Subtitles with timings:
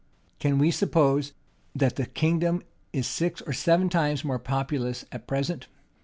[0.39, 1.33] Can we suppose
[1.75, 5.67] that the kingdom is six or seven times more populous at present?